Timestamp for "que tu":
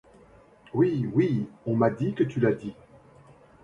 2.15-2.39